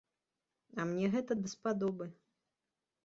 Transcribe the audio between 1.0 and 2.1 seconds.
гэта даспадобы.